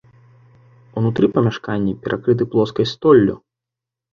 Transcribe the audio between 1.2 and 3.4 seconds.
памяшканні перакрыты плоскай столлю.